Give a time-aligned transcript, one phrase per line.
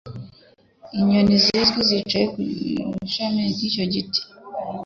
[0.99, 2.37] Inyoni zimwe zicaye ku
[3.07, 4.21] ishami ryicyo giti.